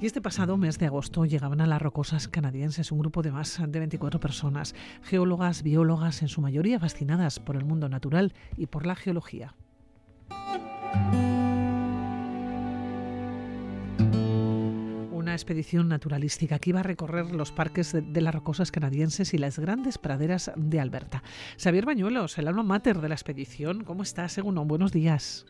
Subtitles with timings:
[0.00, 3.60] Y este pasado mes de agosto llegaban a las rocosas canadienses un grupo de más
[3.62, 8.86] de 24 personas, geólogas, biólogas, en su mayoría fascinadas por el mundo natural y por
[8.86, 9.54] la geología.
[15.12, 19.58] Una expedición naturalística que iba a recorrer los parques de, las rocosas canadienses y las
[19.58, 21.22] grandes praderas de Alberta.
[21.62, 25.44] Xavier Bañuelos, el alma mater de la expedición, ¿cómo estás, Según Buenos días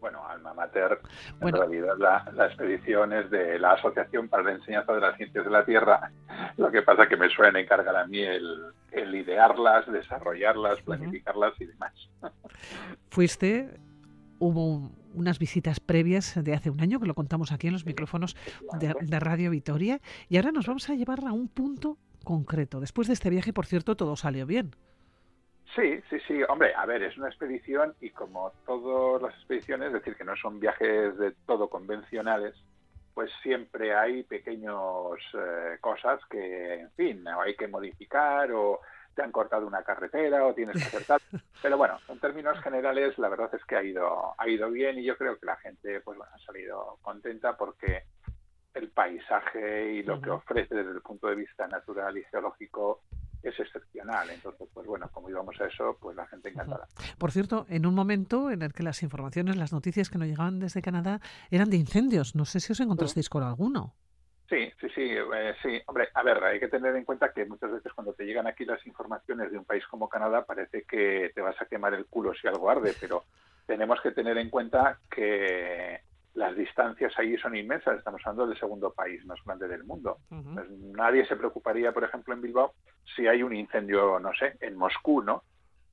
[0.00, 1.00] bueno, alma mater,
[1.40, 5.50] en realidad la, expedición es de la Asociación para la Enseñanza de las Ciencias de
[5.50, 6.10] la Tierra,
[6.56, 8.72] lo que pasa que me suelen encargar a mí el,
[9.14, 11.92] idearlas, desarrollarlas, planificarlas y demás.
[13.10, 13.70] Fuiste,
[14.38, 18.36] hubo unas visitas previas de hace un año, que lo contamos aquí en los micrófonos
[18.78, 22.80] de, de Radio Vitoria, y ahora nos vamos a llevar a un punto concreto.
[22.80, 24.74] Después de este viaje, por cierto, todo salió bien.
[25.74, 26.42] Sí, sí, sí.
[26.48, 30.36] Hombre, a ver, es una expedición y como todas las expediciones, es decir, que no
[30.36, 32.54] son viajes de todo convencionales,
[33.14, 38.80] pues siempre hay pequeños eh, cosas que, en fin, hay que modificar o
[39.14, 41.20] te han cortado una carretera o tienes que acertar.
[41.62, 45.04] Pero bueno, en términos generales, la verdad es que ha ido, ha ido bien y
[45.04, 48.04] yo creo que la gente, pues bueno, ha salido contenta porque
[48.74, 53.02] el paisaje y lo que ofrece desde el punto de vista natural y geológico
[53.42, 54.30] es excepcional.
[54.30, 56.86] Entonces, pues bueno, como íbamos a eso, pues la gente encantada.
[57.18, 60.60] Por cierto, en un momento en el que las informaciones, las noticias que nos llegaban
[60.60, 62.34] desde Canadá eran de incendios.
[62.34, 63.94] No sé si os encontrasteis con alguno.
[64.48, 65.80] Sí, sí, sí, eh, sí.
[65.86, 68.66] Hombre, a ver, hay que tener en cuenta que muchas veces cuando te llegan aquí
[68.66, 72.34] las informaciones de un país como Canadá parece que te vas a quemar el culo
[72.34, 73.24] si algo arde, pero
[73.66, 76.02] tenemos que tener en cuenta que
[76.34, 77.98] las distancias allí son inmensas.
[77.98, 80.18] Estamos hablando del segundo país más grande del mundo.
[80.28, 82.74] Pues nadie se preocuparía, por ejemplo, en Bilbao,
[83.16, 85.44] si hay un incendio, no sé, en Moscú, ¿no?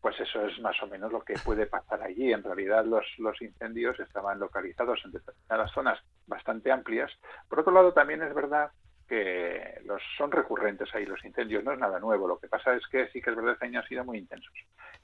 [0.02, 2.32] Pues eso es más o menos lo que puede pasar allí.
[2.32, 7.12] En realidad los, los incendios estaban localizados en determinadas zonas bastante amplias.
[7.50, 8.72] Por otro lado, también es verdad
[9.10, 12.28] que los son recurrentes ahí los incendios, no es nada nuevo.
[12.28, 14.54] Lo que pasa es que sí que es verdad que han sido muy intensos.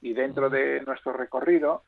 [0.00, 1.82] Y dentro de nuestro recorrido,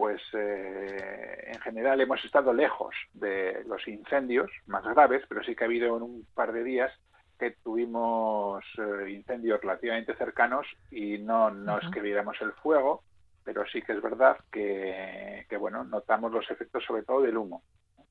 [0.00, 5.64] pues eh, en general hemos estado lejos de los incendios más graves, pero sí que
[5.64, 6.90] ha habido en un par de días
[7.38, 13.02] que tuvimos eh, incendios relativamente cercanos y no, no es que viéramos el fuego,
[13.44, 17.62] pero sí que es verdad que, bueno, notamos los efectos sobre todo del humo.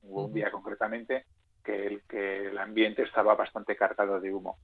[0.03, 1.25] Hubo un día concretamente
[1.63, 4.59] que el, que el ambiente estaba bastante cargado de humo.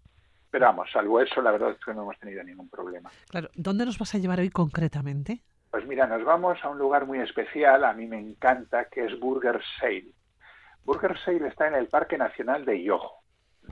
[0.52, 3.10] Pero vamos, salvo eso, la verdad es que no hemos tenido ningún problema.
[3.30, 5.42] Claro, ¿dónde nos vas a llevar hoy concretamente?
[5.72, 9.20] Pues mira, nos vamos a un lugar muy especial, a mí me encanta, que es
[9.20, 10.14] Burger Sale.
[10.84, 13.12] Burger Sale está en el Parque Nacional de Yoho,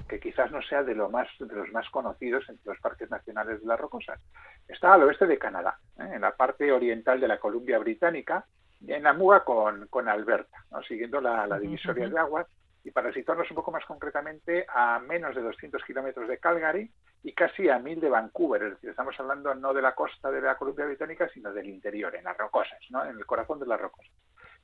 [0.07, 3.61] que quizás no sea de, lo más, de los más conocidos entre los parques nacionales
[3.61, 4.19] de las rocosas.
[4.67, 6.09] Está al oeste de Canadá, ¿eh?
[6.13, 8.45] en la parte oriental de la Columbia Británica,
[8.85, 12.47] en la muga con, con Alberta, siguiendo la, divisoria de aguas
[12.83, 16.91] y para situarnos un poco más concretamente a menos de 200 kilómetros de Calgary
[17.23, 20.41] y casi a 1000 de Vancouver, es decir, estamos hablando no de la costa de
[20.41, 23.05] la Columbia Británica, sino del interior, en las rocosas, ¿no?
[23.05, 24.11] en el corazón de las rocosas.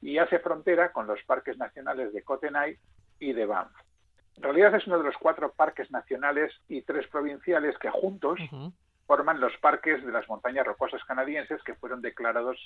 [0.01, 2.77] Y hace frontera con los parques nacionales de Kootenay
[3.19, 3.71] y de Banff.
[4.35, 8.39] En realidad es uno de los cuatro parques nacionales y tres provinciales que juntos
[9.05, 12.57] forman los parques de las montañas rocosas canadienses que fueron declarados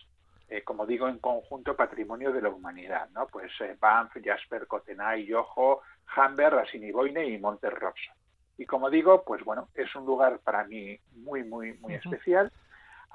[0.50, 3.28] eh, como digo, en conjunto patrimonio de la humanidad, ¿no?
[3.28, 5.82] Pues eh, Banff, Jasper, Kootenay, Yoho,
[6.16, 8.14] Humber, Assiniboine y Monte Rosa.
[8.58, 12.52] Y como digo, pues bueno, es un lugar para mí muy, muy, muy especial.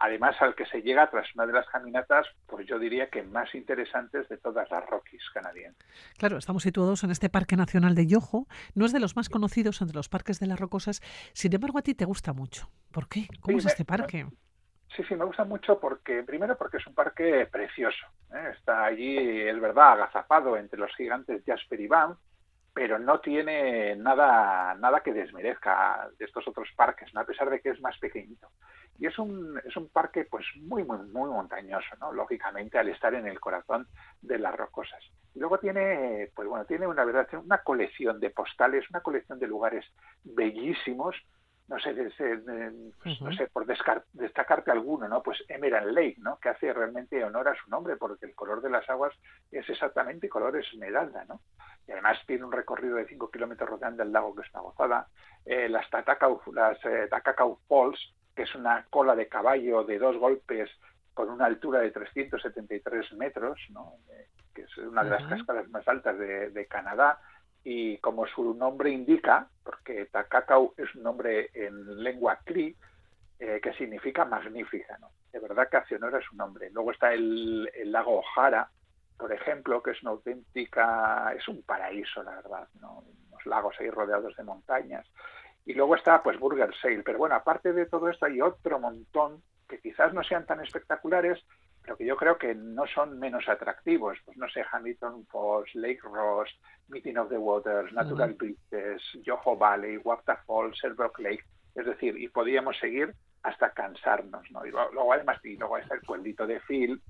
[0.00, 3.53] Además, al que se llega tras una de las caminatas, pues yo diría que más
[3.55, 5.84] interesantes de todas las Rockies canadienses.
[6.17, 8.47] Claro, estamos situados en este Parque Nacional de Yoho.
[8.75, 11.03] No es de los más conocidos entre los parques de las Rocosas.
[11.33, 12.71] Sin embargo, a ti te gusta mucho.
[12.93, 13.27] ¿Por qué?
[13.41, 14.27] ¿Cómo es este parque?
[14.97, 18.06] Sí, sí, me gusta mucho porque, primero, porque es un parque precioso.
[18.32, 18.53] ¿eh?
[18.56, 22.19] Está allí, es verdad, agazapado entre los gigantes Jasper y Banff,
[22.72, 27.70] pero no tiene nada, nada que desmerezca de estos otros parques, a pesar de que
[27.70, 28.49] es más pequeñito.
[28.99, 32.12] Y es un, es un parque pues muy, muy, muy montañoso, ¿no?
[32.12, 33.87] lógicamente, al estar en el corazón
[34.23, 35.02] de las rocosas.
[35.34, 39.46] Y luego tiene, pues bueno, tiene una verdad, una colección de postales, una colección de
[39.46, 39.84] lugares
[40.25, 41.17] bellísimos,
[41.69, 41.94] no sé,
[43.03, 45.23] pues, no sé, por destacarte alguno, ¿no?
[45.23, 46.38] Pues Emerald Lake, ¿no?
[46.38, 49.12] Que hace realmente honor a su nombre, porque el color de las aguas
[49.53, 51.43] es exactamente color esmeralda, ¿no?
[51.87, 55.09] Y además tiene un recorrido de 5 kilómetros rodeando el lago que es una gozada.
[55.44, 57.09] Eh, las Takakau, las eh,
[57.69, 60.70] Falls, que es una cola de caballo de dos golpes
[61.12, 63.94] con una altura de 373 metros, ¿no?
[64.11, 67.20] Eh, que es una de las cascadas más altas de Canadá
[67.70, 72.75] y como su nombre indica, porque Takakau es un nombre en lengua Cree,
[73.38, 75.11] eh, que significa magnífica, ¿no?
[75.31, 76.70] De verdad que hace honor a su nombre.
[76.70, 78.70] Luego está el, lago Ojara,
[79.19, 83.05] por ejemplo, que es una auténtica, es un paraíso, la verdad, ¿no?
[83.29, 85.06] Unos lagos ahí rodeados de montañas.
[85.67, 87.03] Y luego está, pues, Burger Sale.
[87.03, 91.44] Pero bueno, aparte de todo esto, hay otro montón que quizás no sean tan espectaculares,
[91.88, 94.19] pero que yo creo que no son menos atractivos.
[94.26, 96.50] Pues no sé, Hamilton Falls, Lake Ross,
[96.88, 101.44] Meeting of the Waters, Natural Beaches, Yoho Valley, Wapta Falls, Sherbrooke Lake.
[101.75, 104.67] Es decir, y podíamos seguir hasta cansarnos, ¿no?
[104.67, 107.00] Y luego, además, y luego está el pueblito de Phil,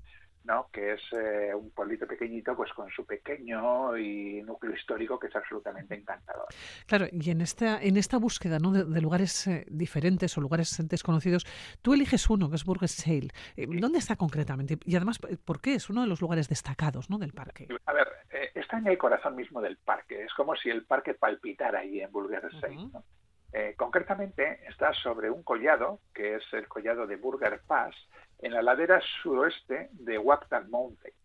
[0.43, 0.67] ¿no?
[0.71, 5.35] que es eh, un pueblito pequeñito, pues con su pequeño y núcleo histórico que es
[5.35, 6.47] absolutamente encantador.
[6.85, 8.71] Claro, y en esta, en esta búsqueda ¿no?
[8.71, 11.45] de, lugares eh, diferentes o lugares desconocidos,
[11.81, 13.29] tú eliges uno, que es Burgess Sale.
[13.55, 14.77] Eh, ¿Dónde está concretamente?
[14.85, 17.17] Y además, ¿por qué es uno de los lugares destacados ¿no?
[17.17, 17.67] del parque?
[17.85, 18.07] A ver,
[18.55, 20.23] está en el corazón mismo del parque.
[20.23, 23.75] Es como si el parque palpitara ahí en Burgess Sale.
[23.75, 27.95] concretamente está sobre un collado, que es el collado de Burger Pass,
[28.39, 31.15] en la ladera suroeste de Waptan Mountains,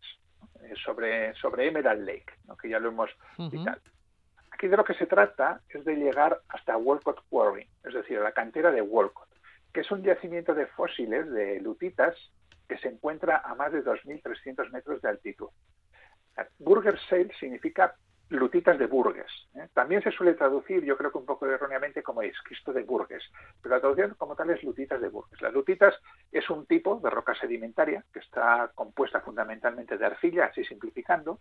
[0.63, 3.11] eh, sobre, sobre Emerald Lake, que ya lo hemos
[3.51, 3.81] citado.
[4.51, 8.33] Aquí de lo que se trata es de llegar hasta Walcott Quarry, es decir, la
[8.33, 9.29] cantera de Walcott,
[9.73, 12.15] que es un yacimiento de fósiles de lutitas
[12.69, 15.49] que se encuentra a más de 2.300 metros de altitud.
[16.59, 17.95] Burger Sale significa
[18.35, 19.31] lutitas de Burgues.
[19.55, 19.69] ¿eh?
[19.73, 23.23] También se suele traducir, yo creo que un poco erróneamente, como esquisto de Burgues,
[23.63, 25.41] pero la traducción como tal es lutitas de Burgues.
[25.41, 25.95] Las lutitas
[26.31, 31.41] es un tipo de roca sedimentaria que está compuesta fundamentalmente de arcilla, así simplificando,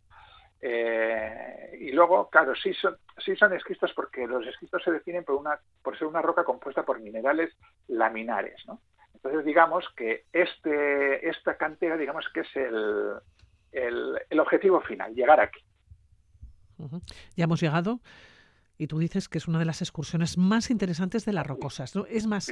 [0.66, 5.36] eh, y luego, claro, sí son, sí son esquistos porque los esquistos se definen por,
[5.36, 7.54] una, por ser una roca compuesta por minerales
[7.90, 8.66] laminares.
[8.66, 8.80] ¿no?
[9.14, 13.20] Entonces, digamos que este, esta cantera, digamos que es el,
[13.74, 15.60] el objetivo final, llegar aquí.
[17.36, 18.00] Ya hemos llegado
[18.78, 21.96] y tú dices que es una de las excursiones más interesantes de las rocosas.
[21.96, 22.06] ¿no?
[22.06, 22.52] Es más,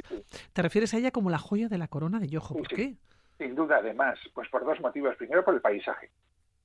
[0.52, 2.54] te refieres a ella como la joya de la corona de Yojo.
[2.54, 2.94] ¿Por qué?
[3.38, 5.16] Sin duda, además, pues por dos motivos.
[5.16, 6.10] Primero, por el paisaje.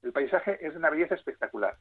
[0.04, 1.76] El paisaje es de una belleza espectacular.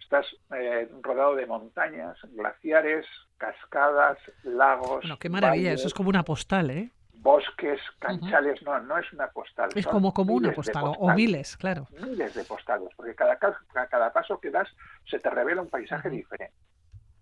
[0.00, 3.06] Estás eh, rodado de montañas, glaciares,
[3.36, 5.00] cascadas, lagos.
[5.02, 6.90] Bueno, qué maravilla, eso es como una postal, ¿eh?
[7.22, 9.70] Bosques, canchales, no, no es una postal.
[9.74, 11.86] Es como, como una postal, o miles, claro.
[11.90, 14.68] Miles de postales, porque cada, cada paso que das
[15.08, 16.56] se te revela un paisaje diferente.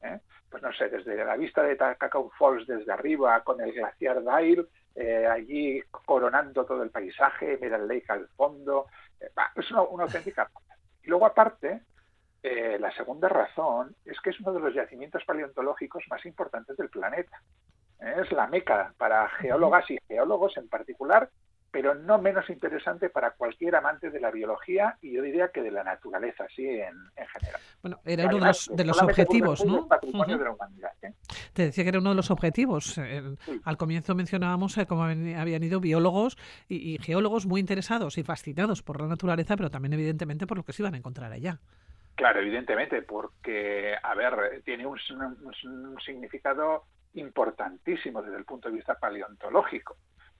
[0.02, 0.18] ¿eh?
[0.50, 4.66] Pues no sé, desde la vista de Cacao Falls desde arriba, con el glaciar Dale,
[4.94, 8.86] eh, allí coronando todo el paisaje, mira el Lake al fondo,
[9.20, 10.50] eh, es una, auténtica...
[11.02, 11.80] Y luego aparte,
[12.42, 17.40] la segunda razón es que es uno de los yacimientos paleontológicos más importantes del planeta
[18.00, 21.30] es la meca para geólogas y geólogos en particular,
[21.70, 25.70] pero no menos interesante para cualquier amante de la biología y yo diría que de
[25.70, 27.60] la naturaleza, sí, en, general.
[27.82, 29.86] Bueno, era uno de los, de los objetivos, ¿no?
[29.86, 31.12] Patrimonio de la humanidad, ¿eh?
[31.52, 32.98] Te decía que era uno de los objetivos.
[33.64, 36.36] Al comienzo mencionábamos eh, cómo habían ido biólogos
[36.68, 40.72] y, geólogos muy interesados y fascinados por la naturaleza, pero también evidentemente por lo que
[40.72, 41.60] se iban a encontrar allá.
[42.16, 44.98] Claro, evidentemente, porque, a ver, tiene un
[46.04, 46.84] significado
[47.14, 49.96] importantísimo desde el punto de vista paleontológico.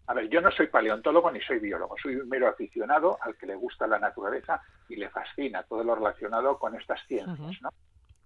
[0.06, 3.46] A ver, yo no soy paleontólogo ni soy biólogo, soy un mero aficionado al que
[3.46, 7.70] le gusta la naturaleza y le fascina todo lo relacionado con estas ciencias, ¿no?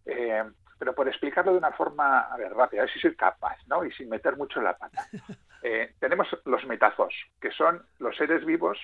[0.07, 0.45] Eh,
[0.79, 3.85] pero por explicarlo de una forma, a ver, rápida, a ver si soy capaz, ¿no?
[3.85, 5.07] Y sin meter mucho la pata.
[5.67, 8.79] Eh, tenemos los metazos, que son los seres vivos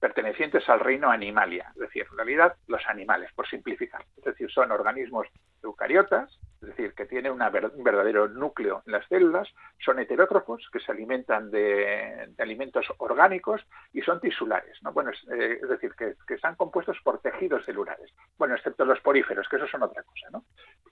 [0.00, 4.02] pertenecientes al reino animalia, es decir, en realidad los animales, por simplificar.
[4.16, 5.26] Es decir, son organismos
[5.62, 9.48] eucariotas es decir, que tiene un verdadero núcleo en las células,
[9.78, 13.60] son heterótrofos, que se alimentan de, alimentos orgánicos
[13.92, 14.92] y son tisulares, ¿no?
[14.92, 19.56] Bueno, es, eh, decir, que, están compuestos por tejidos celulares, bueno, excepto los poríferos, que
[19.56, 20.44] eso son otra cosa, ¿no?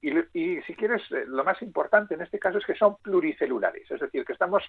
[0.03, 4.01] Y, si quieres, eh, lo más importante en este caso es que son pluricelulares, es
[4.01, 4.63] decir, que estamos,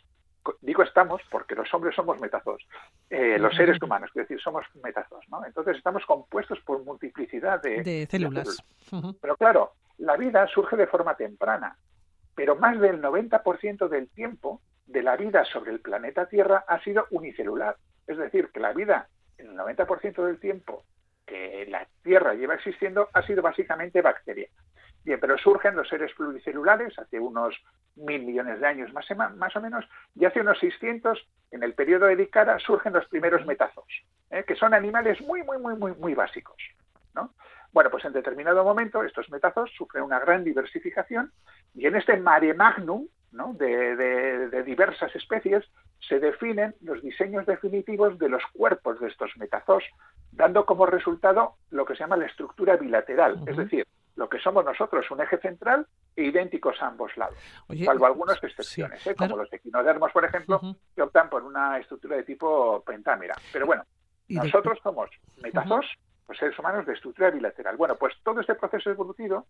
[0.61, 2.67] digo estamos porque los hombres somos metazos,
[3.09, 5.45] eh, los seres humanos, es decir, somos metazos, ¿no?
[5.45, 8.63] Entonces estamos compuestos por multiplicidad de, células.
[9.21, 11.77] Pero claro, la vida surge de forma temprana,
[12.35, 17.07] pero más del 90% del tiempo de la vida sobre el planeta Tierra ha sido
[17.11, 17.75] unicelular.
[18.05, 20.83] Es decir, que la vida, en el 90% del tiempo
[21.25, 24.53] que la Tierra lleva existiendo, ha sido básicamente bacteriana.
[25.03, 27.55] Bien, pero surgen los seres pluricelulares hace unos
[27.95, 29.85] mil millones de años más, o menos,
[30.15, 33.85] y hace unos 600, en el periodo de Dicara, surgen los primeros metazos,
[34.29, 34.43] ¿eh?
[34.45, 36.57] que son animales muy, muy, muy, muy, muy básicos.
[37.15, 37.33] ¿no?
[37.77, 41.31] Bueno, pues en determinado momento estos metazos sufren una gran diversificación
[41.75, 43.07] y en este mare magnum
[43.53, 45.63] de, diversas especies
[45.99, 49.83] se definen los diseños definitivos de los cuerpos de estos metazos,
[50.31, 54.65] dando como resultado lo que se llama la estructura bilateral, es decir, lo que somos
[54.65, 57.37] nosotros, un eje central e idénticos a ambos lados,
[57.85, 59.13] salvo algunas excepciones, ¿eh?
[59.13, 60.59] como los equinodermos, por ejemplo,
[60.95, 63.35] que optan por una estructura de tipo pentámera.
[63.53, 63.83] Pero bueno,
[64.29, 65.11] nosotros somos
[65.43, 65.85] metazos
[66.27, 67.77] los seres humanos de estructura bilateral.
[67.77, 69.45] Bueno, pues todo este proceso evolutivo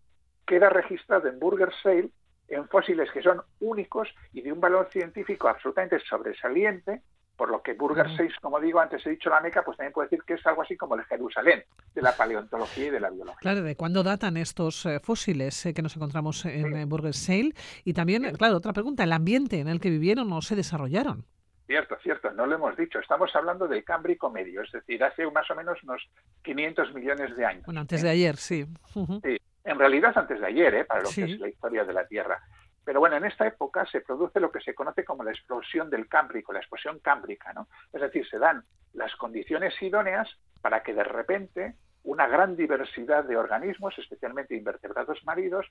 [0.46, 2.10] queda registrado en Burger Sale
[2.48, 7.02] en fósiles que son únicos y de un valor científico absolutamente sobresaliente,
[7.36, 10.08] por lo que Burger 6, como digo, antes he dicho la Meca, pues también puede
[10.10, 13.40] decir que es algo así como el Jerusalén de la paleontología y de la biología.
[13.40, 17.54] Claro, ¿de cuándo datan estos eh, fósiles eh, que nos encontramos en eh, Burger Sale?
[17.84, 21.26] Y también, claro, otra pregunta, ¿el ambiente en el que vivieron o se desarrollaron?
[21.68, 22.98] Cierto, cierto, no lo hemos dicho.
[22.98, 26.02] Estamos hablando del Cámbrico medio, es decir, hace más o menos unos
[26.42, 27.66] 500 millones de años.
[27.66, 28.66] Bueno, antes de ayer, sí.
[28.94, 30.86] Sí, en realidad antes de ayer, ¿eh?
[30.86, 32.42] para lo que es la historia de la Tierra.
[32.86, 36.08] Pero bueno, en esta época se produce lo que se conoce como la explosión del
[36.08, 37.68] Cámbrico, la explosión cámbrica, ¿no?
[37.92, 40.30] Es decir, se dan las condiciones idóneas
[40.62, 45.66] para que de repente una gran diversidad de organismos, especialmente invertebrados marinos,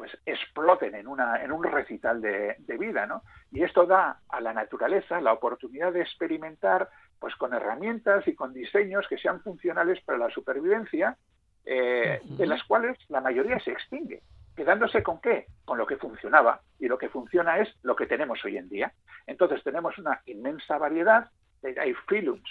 [0.00, 3.22] pues exploten en, una, en un recital de, vida, ¿no?
[3.52, 6.88] Y esto da a la naturaleza la oportunidad de experimentar
[7.18, 11.18] pues con herramientas y con diseños que sean funcionales para la supervivencia
[11.66, 14.22] eh, de las cuales la mayoría se extingue.
[14.56, 15.48] ¿Quedándose con qué?
[15.66, 16.62] Con lo que funcionaba.
[16.78, 18.94] Y lo que funciona es lo que tenemos hoy en día.
[19.26, 21.28] Entonces tenemos una inmensa variedad.
[21.62, 22.48] Hay filums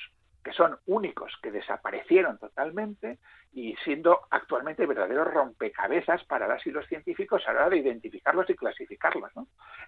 [0.49, 3.19] que son únicos, que desaparecieron totalmente
[3.53, 8.49] y siendo actualmente verdaderos rompecabezas para las y los científicos a la hora de identificarlos
[8.49, 9.31] y clasificarlos.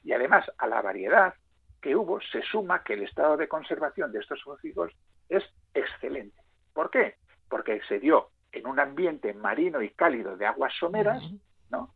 [0.03, 1.34] Y además a la variedad
[1.82, 4.94] que hubo se suma que el estado de conservación de estos fósiles
[5.30, 6.39] es excelente.
[6.74, 7.15] ¿Por qué?
[7.50, 11.24] Porque se dio en un ambiente marino y cálido de aguas someras,
[11.72, 11.91] ¿no?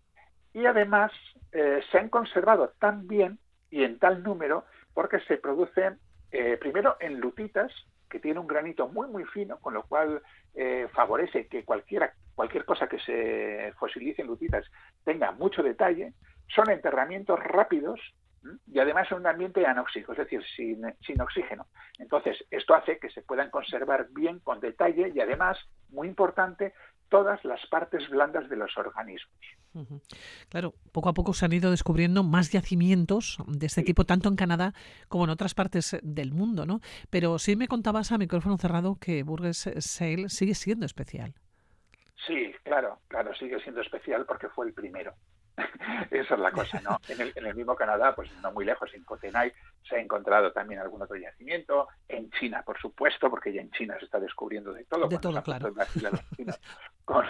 [0.54, 1.12] Y además
[1.52, 3.38] eh, se han conservado tan bien
[3.70, 6.00] y en tal número porque se producen
[6.32, 7.72] eh, primero en lutitas,
[8.16, 10.22] que tiene un granito muy muy fino, con lo cual
[10.54, 14.64] eh, favorece que cualquiera, cualquier cosa que se fosilice en lutitas
[15.04, 16.14] tenga mucho detalle.
[16.48, 18.00] Son enterramientos rápidos
[18.72, 21.66] y además en un ambiente anóxico, es decir, sin, sin, oxígeno.
[22.00, 25.58] Entonces, esto hace que se puedan conservar bien, con detalle y además,
[25.90, 26.74] muy importante,
[27.10, 29.36] todas las partes blandas de los organismos.
[30.50, 34.36] Claro, poco a poco se han ido descubriendo más yacimientos de este tipo, tanto en
[34.36, 34.74] Canadá
[35.08, 36.82] como en otras partes del mundo, ¿no?
[37.10, 41.34] Pero sí me contabas a micrófono cerrado que Burgess Sale sigue siendo especial.
[42.26, 45.14] Sí, claro, claro, sigue siendo especial porque fue el primero.
[46.12, 47.00] Esa es la cosa, ¿no?
[47.08, 49.52] En el, en el, mismo Canadá, pues no muy lejos, en Cotenay,
[49.88, 51.88] se ha encontrado también algún otro yacimiento.
[52.08, 55.08] En China, por supuesto, porque ya en China se está descubriendo de todo.
[55.08, 55.74] De todo, claro.
[57.06, 57.24] Con,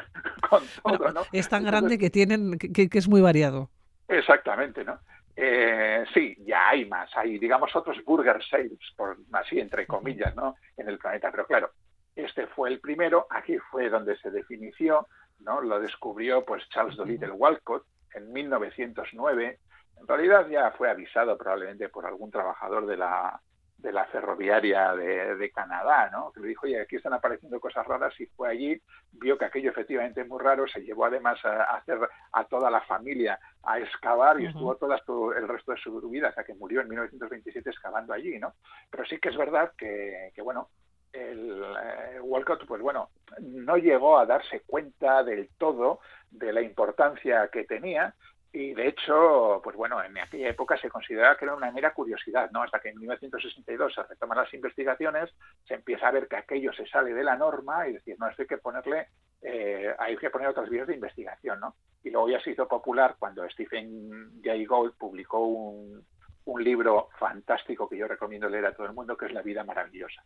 [0.49, 1.21] con todo, ¿no?
[1.33, 3.69] Es tan grande que tienen, que, que, es muy variado.
[4.07, 4.97] Exactamente, ¿no?
[5.35, 10.55] Eh, sí, ya hay más, hay, digamos, otros burger sales, por así entre comillas, ¿no?
[10.77, 11.71] En el planeta, pero claro,
[12.15, 15.07] este fue el primero, aquí fue donde se definió,
[15.39, 15.59] ¿no?
[15.59, 17.85] Lo descubrió pues Charles Dolittle Walcott,
[18.15, 19.59] en 1909.
[19.99, 23.39] En realidad ya fue avisado probablemente por algún trabajador de la,
[23.77, 26.31] de la ferroviaria de, Canadá, ¿no?
[26.31, 28.81] que le dijo, oye, aquí están apareciendo cosas raras y fue allí,
[29.11, 31.99] vio que aquello efectivamente es muy raro, se llevó además a, hacer
[32.33, 36.43] a toda la familia a excavar y estuvo todo el resto de su vida, hasta
[36.43, 38.55] que murió en 1927 excavando allí, ¿no?
[38.89, 40.69] Pero sí que es verdad que, que bueno,
[41.15, 47.47] el eh, Walcott, pues bueno, no llegó a darse cuenta del todo de la importancia
[47.51, 48.13] que tenía
[48.55, 52.49] y de hecho, pues bueno, en aquella época se consideraba que era una mera curiosidad,
[52.51, 52.63] ¿no?
[52.63, 55.29] Hasta que en 1962 se retoman las investigaciones,
[55.67, 58.43] se empieza a ver que aquello se sale de la norma y decir, no, esto
[58.43, 59.09] hay que ponerle,
[59.41, 61.75] eh, hay que poner otras vías de investigación, ¿no?
[62.01, 66.05] Y luego ya se hizo popular cuando Stephen Jay Gould publicó un,
[66.45, 69.63] un libro fantástico que yo recomiendo leer a todo el mundo, que es La vida
[69.63, 70.23] maravillosa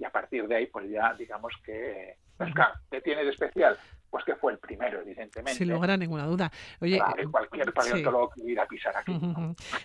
[0.00, 2.50] y a partir de ahí, pues ya digamos que, pues
[2.90, 3.76] ¿qué tiene de especial?
[4.08, 5.54] Pues que fue el primero, evidentemente.
[5.54, 6.50] Sin lugar a ninguna duda.
[6.80, 9.20] Oye, eh, cualquier paleontólogo que a pisar aquí.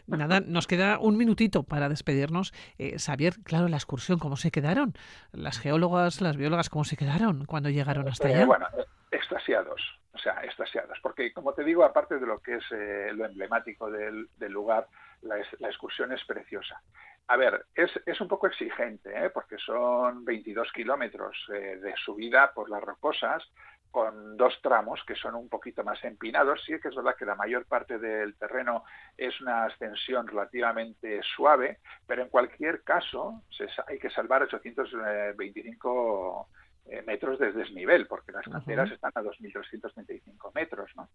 [0.08, 2.54] Nada, nos queda un minutito para despedirnos.
[2.80, 4.94] Eh, Xavier, claro, la excursión, ¿cómo se quedaron?
[5.32, 8.46] Las geólogas, las biólogas, ¿cómo se quedaron cuando llegaron hasta eh, allá?
[8.46, 8.68] Bueno,
[9.12, 10.98] extasiados, o sea, extasiados.
[11.04, 14.88] Porque, como te digo, aparte de lo que es eh, lo emblemático del, del lugar,
[15.26, 16.82] la, la, excursión es preciosa.
[17.28, 19.30] A ver, es, es un poco exigente, ¿eh?
[19.32, 23.44] porque son 22 kilómetros eh, de subida por las rocosas,
[23.96, 26.62] con dos tramos que son un poquito más empinados.
[26.66, 28.84] Sí que es verdad que la mayor parte del terreno
[29.16, 36.50] es una ascensión relativamente suave, pero en cualquier caso se, hay que salvar 825
[36.88, 41.10] eh, metros de desnivel, porque las canteras están a 2.235 metros, ¿no?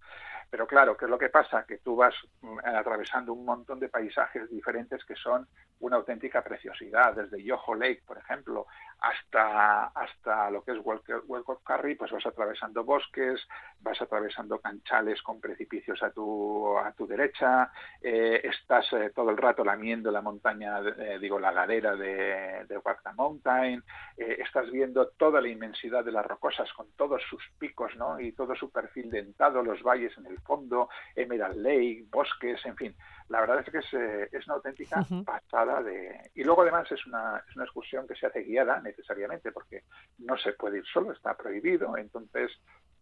[0.50, 1.64] Pero claro, ¿qué es lo que pasa?
[1.64, 5.46] Que tú vas mm, atravesando un montón de paisajes diferentes que son
[5.78, 8.66] una auténtica preciosidad, desde Yoho Lake, por ejemplo,
[8.98, 13.40] hasta, hasta lo que es Welcott Carry, pues vas atravesando bosques,
[13.80, 17.70] vas atravesando canchales con precipicios a tu, a tu derecha,
[18.02, 20.80] eh, estás eh, todo el rato lamiendo la montaña,
[21.18, 22.80] digo, la ladera de, de
[23.14, 23.82] Mountain,
[24.16, 28.18] estás viendo toda la inmensidad de las rocosas con todos sus picos, ¿no?
[28.18, 32.96] Y todo su perfil dentado, los valles en el fondo, Emerald Lake, bosques, en fin.
[33.28, 36.30] La verdad es que es, eh, es una auténtica pasada de...
[36.34, 39.84] Y luego además es una, es una excursión que se hace guiada necesariamente porque
[40.18, 41.96] no se puede ir solo, está prohibido.
[41.96, 42.50] Entonces,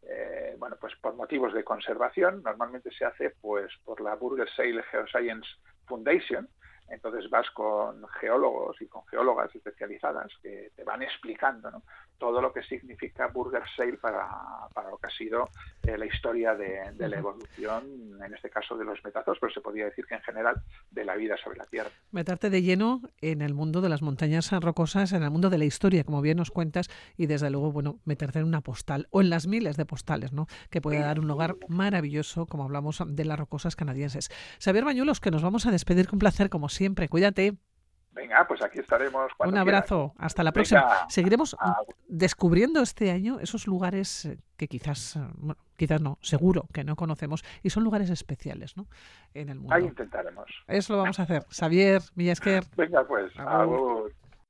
[0.03, 4.83] eh, bueno, pues por motivos de conservación, normalmente se hace pues por la Burger Sale
[4.91, 5.49] Geoscience
[5.87, 6.49] Foundation,
[6.91, 11.83] entonces vas con geólogos y con geólogas especializadas que te van explicando ¿no?
[12.19, 14.27] todo lo que significa Burger Sale para,
[14.75, 15.49] para lo que ha sido
[15.83, 17.85] eh, la historia de, la evolución,
[18.25, 21.15] en este caso de los metazos, pero se podría decir que en general de la
[21.15, 21.91] vida sobre la Tierra.
[22.11, 25.65] Meterte de lleno en el mundo de las montañas rocosas, en el mundo de la
[25.65, 29.31] historia, como bien nos cuentas, y desde luego, bueno, meterte en una postal o en
[29.31, 30.49] las miles de postales, ¿no?
[30.71, 34.31] Que puede dar un lugar maravilloso, como hablamos de las rocosas canadienses.
[34.63, 36.78] Xavier Bañuelos, que nos vamos a despedir con placer, como siempre.
[37.09, 37.57] Cuídate.
[38.13, 39.31] Venga, pues aquí estaremos.
[39.39, 41.07] Un abrazo, hasta la próxima.
[41.09, 41.57] Seguiremos
[42.09, 46.97] descubriendo este año esos lugares eh, que quizás, eh, bueno, quizás no, seguro que no
[46.97, 48.87] conocemos y son lugares especiales, ¿no?
[49.35, 49.75] En el mundo.
[49.75, 50.51] Ahí intentaremos.
[50.67, 51.45] Eso lo vamos a hacer.
[51.51, 52.65] Xavier Villasquer.
[52.77, 53.33] Venga, pues.